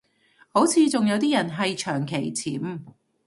[0.49, 2.79] 好似仲有啲人係長期潛